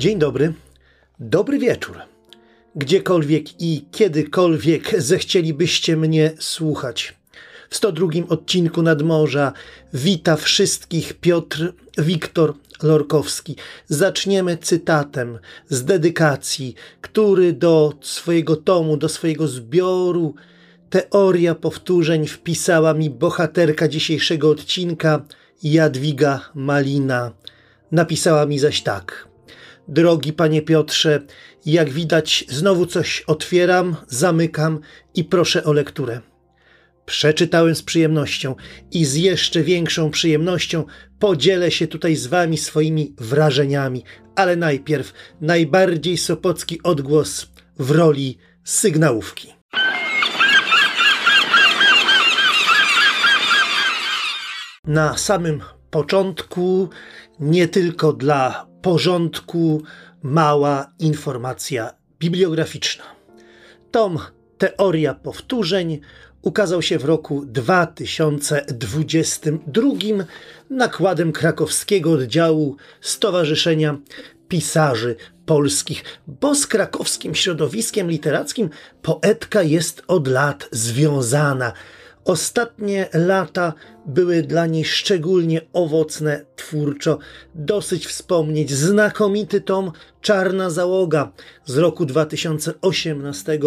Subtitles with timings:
[0.00, 0.52] Dzień dobry,
[1.18, 1.98] dobry wieczór.
[2.76, 7.14] Gdziekolwiek i kiedykolwiek zechcielibyście mnie słuchać.
[7.70, 9.52] W 102 odcinku Nadmorza
[9.94, 13.56] wita wszystkich Piotr Wiktor Lorkowski.
[13.88, 20.34] Zaczniemy cytatem z dedykacji, który do swojego tomu, do swojego zbioru
[20.90, 25.24] Teoria powtórzeń wpisała mi bohaterka dzisiejszego odcinka
[25.62, 27.32] Jadwiga Malina.
[27.92, 29.29] Napisała mi zaś tak.
[29.90, 31.22] Drogi panie Piotrze,
[31.66, 34.80] jak widać, znowu coś otwieram, zamykam
[35.14, 36.20] i proszę o lekturę.
[37.06, 38.54] Przeczytałem z przyjemnością
[38.92, 40.84] i z jeszcze większą przyjemnością
[41.18, 44.04] podzielę się tutaj z wami swoimi wrażeniami,
[44.36, 47.46] ale najpierw najbardziej sopocki odgłos
[47.78, 49.52] w roli sygnałówki.
[54.84, 55.60] Na samym
[55.90, 56.88] początku,
[57.40, 59.82] nie tylko dla porządku,
[60.22, 63.04] mała informacja bibliograficzna.
[63.90, 64.18] Tom
[64.58, 66.00] Teoria powtórzeń
[66.42, 69.92] ukazał się w roku 2022
[70.70, 73.98] nakładem krakowskiego oddziału Stowarzyszenia
[74.48, 78.70] Pisarzy Polskich, bo z krakowskim środowiskiem literackim
[79.02, 81.72] poetka jest od lat związana.
[82.24, 83.72] Ostatnie lata
[84.06, 87.18] były dla niej szczególnie owocne twórczo.
[87.54, 91.32] Dosyć wspomnieć znakomity tom Czarna Załoga
[91.64, 93.58] z roku 2018,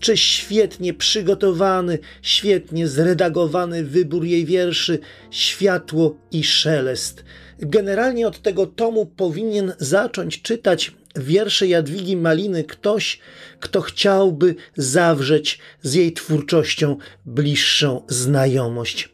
[0.00, 4.98] czy świetnie przygotowany, świetnie zredagowany wybór jej wierszy
[5.30, 7.24] Światło i Szelest.
[7.58, 13.18] Generalnie od tego tomu powinien zacząć czytać wiersze Jadwigi Maliny ktoś,
[13.60, 16.96] kto chciałby zawrzeć z jej twórczością
[17.26, 19.08] bliższą znajomość.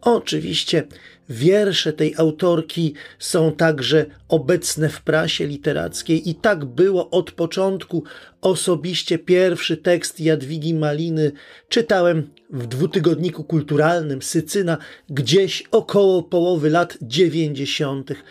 [0.00, 0.84] Oczywiście
[1.28, 8.04] wiersze tej autorki są także obecne w prasie literackiej i tak było od początku.
[8.40, 11.32] Osobiście pierwszy tekst Jadwigi Maliny
[11.68, 14.78] czytałem w dwutygodniku kulturalnym Sycyna
[15.10, 18.24] gdzieś około połowy lat dziewięćdziesiątych.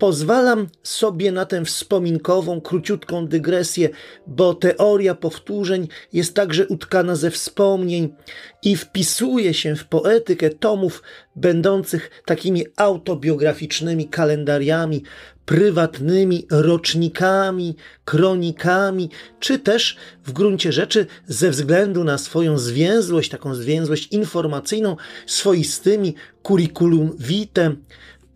[0.00, 3.88] Pozwalam sobie na tę wspominkową, króciutką dygresję,
[4.26, 8.14] bo teoria powtórzeń jest także utkana ze wspomnień
[8.62, 11.02] i wpisuje się w poetykę tomów
[11.36, 15.02] będących takimi autobiograficznymi kalendariami,
[15.44, 19.10] prywatnymi rocznikami, kronikami,
[19.40, 24.96] czy też w gruncie rzeczy ze względu na swoją zwięzłość, taką zwięzłość informacyjną,
[25.26, 27.76] swoistymi curriculum vitae,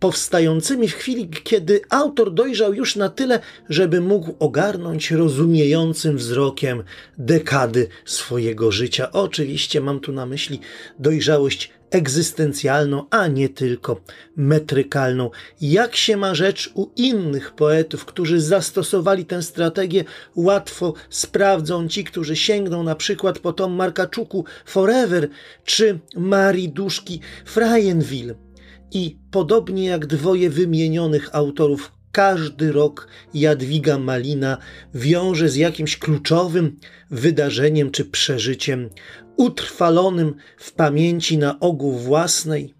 [0.05, 3.39] powstającymi w chwili, kiedy autor dojrzał już na tyle,
[3.69, 6.83] żeby mógł ogarnąć rozumiejącym wzrokiem
[7.17, 9.11] dekady swojego życia.
[9.11, 10.59] Oczywiście mam tu na myśli
[10.99, 14.01] dojrzałość egzystencjalną, a nie tylko
[14.35, 15.29] metrykalną.
[15.61, 20.03] Jak się ma rzecz u innych poetów, którzy zastosowali tę strategię,
[20.35, 25.27] łatwo sprawdzą ci, którzy sięgną na przykład po tom Markaczuku Forever
[25.63, 28.44] czy Marii Duszki Frajenville.
[28.95, 34.57] I podobnie jak dwoje wymienionych autorów, każdy rok Jadwiga Malina
[34.93, 36.79] wiąże z jakimś kluczowym
[37.11, 38.89] wydarzeniem czy przeżyciem,
[39.37, 42.74] utrwalonym w pamięci na ogół własnej,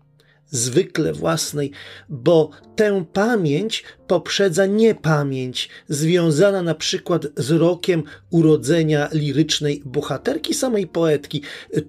[0.56, 1.72] zwykle własnej,
[2.10, 11.42] bo tę pamięć poprzedza niepamięć, związana na przykład z rokiem urodzenia lirycznej bohaterki samej poetki.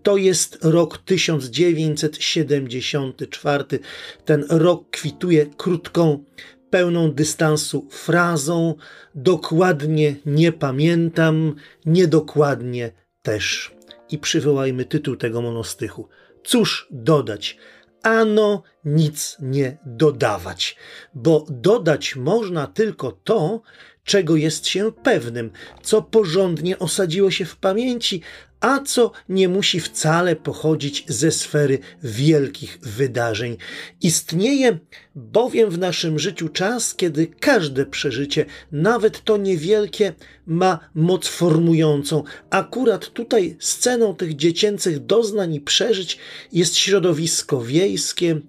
[0.02, 3.64] To jest rok 1974.
[4.24, 6.24] Ten rok kwituje krótką,
[6.70, 8.74] pełną dystansu frazą,
[9.14, 11.54] dokładnie nie pamiętam,
[11.86, 13.76] niedokładnie też.
[14.10, 16.08] I przywołajmy tytuł tego monostychu.
[16.44, 17.58] Cóż dodać?
[18.06, 20.76] Ano nic nie dodawać,
[21.14, 23.60] bo dodać można tylko to,
[24.06, 25.50] czego jest się pewnym,
[25.82, 28.22] co porządnie osadziło się w pamięci,
[28.60, 33.56] a co nie musi wcale pochodzić ze sfery wielkich wydarzeń.
[34.02, 34.78] Istnieje
[35.14, 40.12] bowiem w naszym życiu czas, kiedy każde przeżycie, nawet to niewielkie,
[40.46, 42.22] ma moc formującą.
[42.50, 46.18] Akurat tutaj sceną tych dziecięcych doznań i przeżyć
[46.52, 48.40] jest środowisko wiejskie,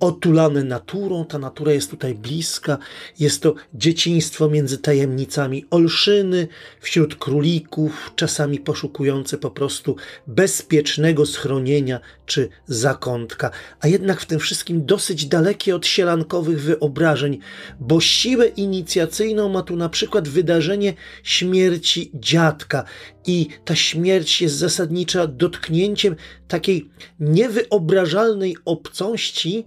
[0.00, 2.78] otulane naturą, ta natura jest tutaj bliska,
[3.18, 6.48] jest to dzieciństwo między tajemnicami olszyny,
[6.80, 9.96] wśród królików, czasami poszukujące po prostu
[10.26, 13.50] bezpiecznego schronienia czy zakątka,
[13.80, 17.38] a jednak w tym wszystkim dosyć dalekie od sielankowych wyobrażeń,
[17.80, 22.84] bo siłę inicjacyjną ma tu na przykład wydarzenie śmierci dziadka
[23.26, 26.16] i ta śmierć jest zasadnicza dotknięciem
[26.48, 26.90] takiej
[27.20, 29.64] niewyobrażalnej obcości,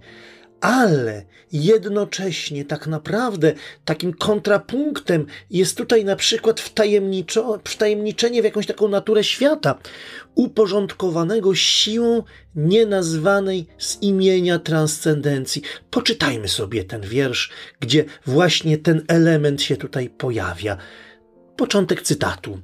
[0.60, 3.52] ale jednocześnie tak naprawdę
[3.84, 6.60] takim kontrapunktem jest tutaj na przykład
[7.64, 9.78] wtajemniczenie w jakąś taką naturę świata,
[10.34, 12.22] uporządkowanego siłą
[12.54, 15.62] nienazwanej z imienia transcendencji.
[15.90, 20.76] Poczytajmy sobie ten wiersz, gdzie właśnie ten element się tutaj pojawia.
[21.56, 22.60] Początek cytatu.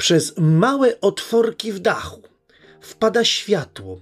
[0.00, 2.22] Przez małe otworki w dachu
[2.80, 4.00] wpada światło,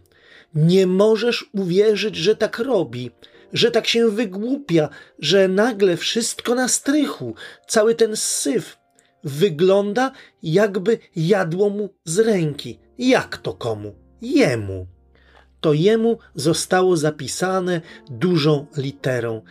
[0.54, 3.10] nie możesz uwierzyć, że tak robi,
[3.52, 7.34] że tak się wygłupia, że nagle wszystko na strychu,
[7.68, 8.78] cały ten syf
[9.24, 10.12] wygląda,
[10.42, 12.78] jakby jadło mu z ręki.
[12.98, 13.94] Jak to komu?
[14.22, 14.86] Jemu.
[15.60, 17.80] To jemu zostało zapisane
[18.10, 19.42] dużą literą.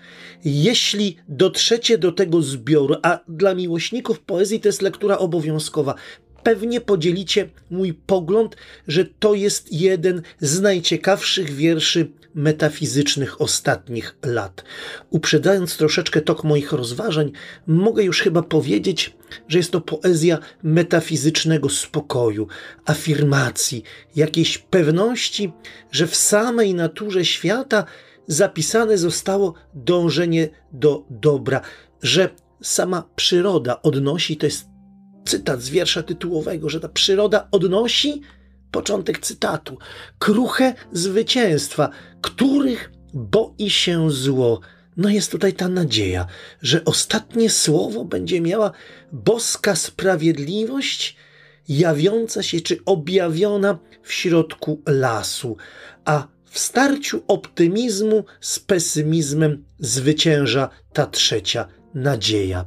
[0.45, 5.95] Jeśli dotrzecie do tego zbioru, a dla miłośników poezji to jest lektura obowiązkowa,
[6.43, 8.55] pewnie podzielicie mój pogląd,
[8.87, 14.63] że to jest jeden z najciekawszych wierszy metafizycznych ostatnich lat.
[15.09, 17.31] Uprzedzając troszeczkę tok moich rozważań,
[17.67, 19.15] mogę już chyba powiedzieć,
[19.47, 22.47] że jest to poezja metafizycznego spokoju,
[22.85, 23.83] afirmacji,
[24.15, 25.51] jakiejś pewności,
[25.91, 27.85] że w samej naturze świata
[28.27, 31.61] zapisane zostało dążenie do dobra,
[32.01, 32.29] że
[32.61, 34.76] sama przyroda odnosi, to jest
[35.27, 38.21] cytat z wiersza tytułowego, że ta przyroda odnosi
[38.71, 39.77] początek cytatu,
[40.19, 41.89] kruche zwycięstwa,
[42.21, 44.59] których boi się zło.
[44.97, 46.27] No jest tutaj ta nadzieja,
[46.61, 48.71] że ostatnie słowo będzie miała
[49.11, 51.17] boska sprawiedliwość,
[51.69, 55.57] jawiąca się czy objawiona w środku lasu,
[56.05, 62.65] a w starciu optymizmu z pesymizmem zwycięża ta trzecia nadzieja.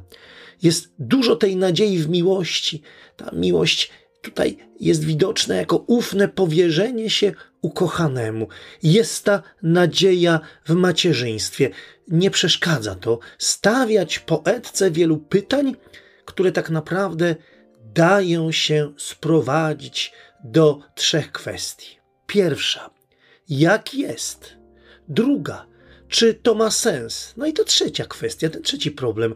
[0.63, 2.81] Jest dużo tej nadziei w miłości.
[3.17, 3.91] Ta miłość
[4.21, 8.47] tutaj jest widoczna jako ufne powierzenie się ukochanemu.
[8.83, 11.69] Jest ta nadzieja w macierzyństwie.
[12.07, 15.75] Nie przeszkadza to stawiać poetce wielu pytań,
[16.25, 17.35] które tak naprawdę
[17.93, 20.13] dają się sprowadzić
[20.43, 21.97] do trzech kwestii.
[22.27, 22.89] Pierwsza,
[23.49, 24.55] jak jest?
[25.07, 25.65] Druga,
[26.11, 27.33] czy to ma sens?
[27.37, 29.35] No i to trzecia kwestia, ten trzeci problem.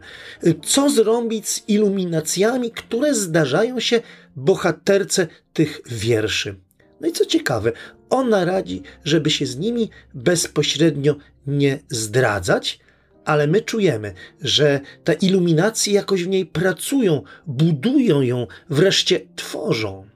[0.64, 4.00] Co zrobić z iluminacjami, które zdarzają się
[4.36, 6.54] bohaterce tych wierszy?
[7.00, 7.72] No i co ciekawe,
[8.10, 12.80] ona radzi, żeby się z nimi bezpośrednio nie zdradzać,
[13.24, 20.15] ale my czujemy, że te iluminacje jakoś w niej pracują, budują ją, wreszcie tworzą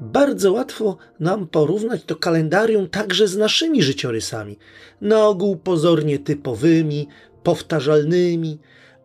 [0.00, 4.58] bardzo łatwo nam porównać to kalendarium także z naszymi życiorysami,
[5.00, 7.08] na ogół pozornie typowymi,
[7.42, 8.58] powtarzalnymi,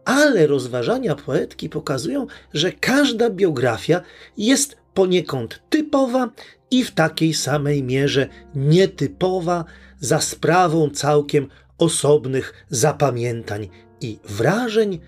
[0.06, 4.02] ale rozważania poetki pokazują, że każda biografia
[4.38, 6.30] jest poniekąd typowa
[6.72, 9.66] i w takiej samej mierze nietypowa
[10.00, 11.48] za sprawą całkiem
[11.78, 13.68] osobnych zapamiętań
[14.02, 15.00] i wrażeń,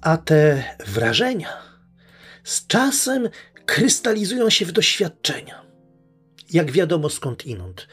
[0.00, 1.72] a te wrażenia
[2.44, 3.28] z czasem
[3.72, 5.62] krystalizują się w doświadczenia.
[6.50, 7.88] Jak wiadomo skąd inąd.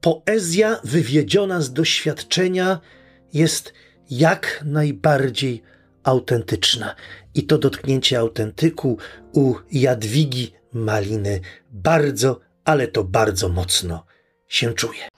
[0.00, 2.80] Poezja wywiedziona z doświadczenia
[3.32, 3.72] jest
[4.10, 5.62] jak najbardziej
[6.02, 6.94] autentyczna.
[7.34, 8.98] I to dotknięcie autentyku
[9.32, 11.40] u Jadwigi Maliny
[11.70, 14.04] bardzo, ale to bardzo mocno
[14.48, 15.08] się czuje.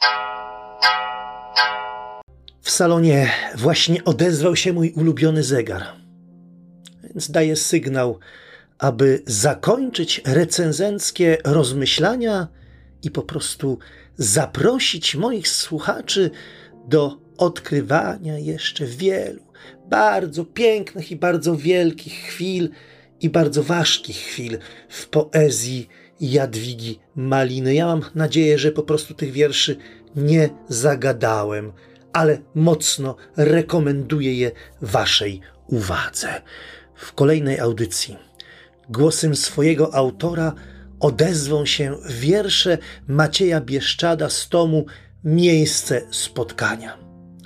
[2.61, 5.87] W salonie właśnie odezwał się mój ulubiony zegar.
[7.05, 8.19] Więc daję sygnał,
[8.85, 12.49] aby zakończyć recenzenckie rozmyślania
[13.03, 13.79] i po prostu
[14.17, 16.31] zaprosić moich słuchaczy
[16.89, 19.43] do odkrywania jeszcze wielu
[19.91, 22.71] bardzo pięknych i bardzo wielkich chwil
[23.21, 25.89] i bardzo ważkich chwil w poezji
[26.21, 27.75] Jadwigi Maliny.
[27.75, 29.77] Ja mam nadzieję, że po prostu tych wierszy
[30.17, 31.73] nie zagadałem,
[32.13, 34.51] ale mocno rekomenduję je
[34.83, 36.43] Waszej uwadze.
[36.95, 38.34] W kolejnej audycji
[38.89, 40.53] Głosem swojego autora
[41.01, 44.87] odezwą się wiersze Macieja Bieszczada z tomu
[45.25, 46.99] Miejsce spotkania.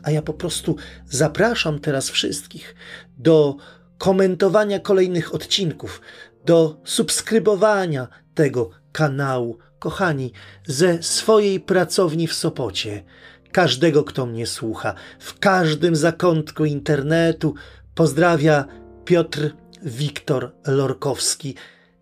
[0.02, 0.76] A ja po prostu
[1.08, 2.74] zapraszam teraz wszystkich
[3.18, 3.56] do
[3.98, 6.00] komentowania kolejnych odcinków,
[6.44, 9.58] do subskrybowania tego kanału.
[9.78, 10.32] Kochani,
[10.66, 13.04] ze swojej pracowni w Sopocie,
[13.52, 17.54] każdego, kto mnie słucha, w każdym zakątku internetu,
[17.94, 18.64] pozdrawia
[19.04, 19.50] Piotr
[19.82, 21.54] Wiktor Lorkowski.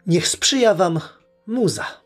[0.07, 1.01] Niech sprzyja Wam
[1.47, 2.06] muza.